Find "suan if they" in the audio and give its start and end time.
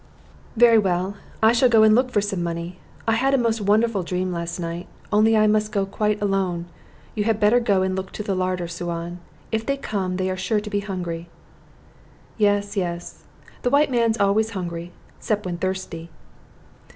8.67-9.77